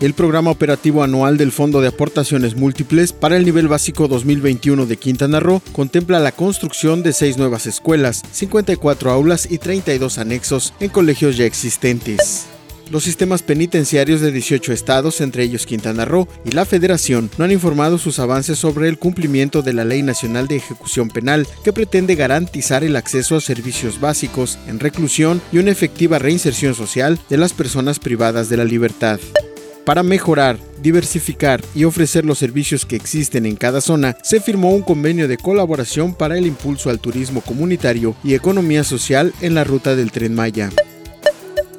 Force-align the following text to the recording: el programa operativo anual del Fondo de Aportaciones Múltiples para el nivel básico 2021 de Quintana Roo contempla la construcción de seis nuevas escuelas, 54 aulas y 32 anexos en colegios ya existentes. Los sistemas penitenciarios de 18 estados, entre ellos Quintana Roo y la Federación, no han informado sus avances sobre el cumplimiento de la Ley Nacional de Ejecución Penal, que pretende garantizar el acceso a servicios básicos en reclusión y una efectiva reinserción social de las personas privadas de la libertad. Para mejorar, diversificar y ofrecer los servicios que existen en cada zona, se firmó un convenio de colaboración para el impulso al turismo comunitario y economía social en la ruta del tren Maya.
el 0.00 0.14
programa 0.14 0.50
operativo 0.50 1.02
anual 1.02 1.36
del 1.36 1.52
Fondo 1.52 1.80
de 1.80 1.88
Aportaciones 1.88 2.54
Múltiples 2.54 3.12
para 3.12 3.36
el 3.36 3.44
nivel 3.44 3.68
básico 3.68 4.08
2021 4.08 4.86
de 4.86 4.96
Quintana 4.96 5.40
Roo 5.40 5.62
contempla 5.72 6.20
la 6.20 6.32
construcción 6.32 7.02
de 7.02 7.12
seis 7.12 7.38
nuevas 7.38 7.66
escuelas, 7.66 8.22
54 8.30 9.10
aulas 9.10 9.50
y 9.50 9.58
32 9.58 10.18
anexos 10.18 10.74
en 10.80 10.90
colegios 10.90 11.36
ya 11.36 11.44
existentes. 11.44 12.46
Los 12.90 13.02
sistemas 13.02 13.42
penitenciarios 13.42 14.20
de 14.20 14.30
18 14.30 14.72
estados, 14.72 15.20
entre 15.20 15.42
ellos 15.42 15.66
Quintana 15.66 16.04
Roo 16.04 16.28
y 16.44 16.52
la 16.52 16.64
Federación, 16.64 17.30
no 17.36 17.44
han 17.44 17.50
informado 17.50 17.98
sus 17.98 18.20
avances 18.20 18.58
sobre 18.58 18.88
el 18.88 18.96
cumplimiento 18.96 19.62
de 19.62 19.72
la 19.72 19.84
Ley 19.84 20.02
Nacional 20.02 20.46
de 20.46 20.56
Ejecución 20.56 21.08
Penal, 21.08 21.48
que 21.64 21.72
pretende 21.72 22.14
garantizar 22.14 22.84
el 22.84 22.94
acceso 22.94 23.34
a 23.34 23.40
servicios 23.40 24.00
básicos 24.00 24.56
en 24.68 24.78
reclusión 24.78 25.42
y 25.50 25.58
una 25.58 25.72
efectiva 25.72 26.20
reinserción 26.20 26.76
social 26.76 27.18
de 27.28 27.38
las 27.38 27.52
personas 27.52 27.98
privadas 27.98 28.48
de 28.48 28.56
la 28.56 28.64
libertad. 28.64 29.18
Para 29.84 30.04
mejorar, 30.04 30.56
diversificar 30.80 31.62
y 31.74 31.84
ofrecer 31.84 32.24
los 32.24 32.38
servicios 32.38 32.86
que 32.86 32.96
existen 32.96 33.46
en 33.46 33.56
cada 33.56 33.80
zona, 33.80 34.16
se 34.22 34.40
firmó 34.40 34.70
un 34.70 34.82
convenio 34.82 35.26
de 35.26 35.38
colaboración 35.38 36.14
para 36.14 36.38
el 36.38 36.46
impulso 36.46 36.90
al 36.90 37.00
turismo 37.00 37.40
comunitario 37.40 38.14
y 38.22 38.34
economía 38.34 38.84
social 38.84 39.32
en 39.40 39.54
la 39.54 39.64
ruta 39.64 39.96
del 39.96 40.12
tren 40.12 40.34
Maya. 40.34 40.70